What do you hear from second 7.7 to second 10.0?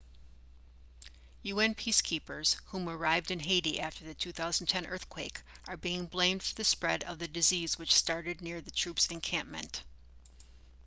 which started near the troop's encampment